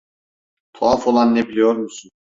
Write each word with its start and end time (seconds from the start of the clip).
Tuhaf 0.73 1.07
olan 1.07 1.35
ne 1.35 1.49
biliyor 1.49 1.75
musun? 1.75 2.11